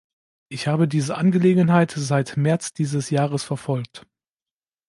[0.49, 4.07] Ich habe diese Angelegenheit seit März dieses Jahres verfolgt.